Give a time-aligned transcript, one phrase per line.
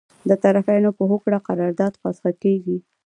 [0.29, 2.77] د طرفینو په هوکړه قرارداد فسخه کیږي.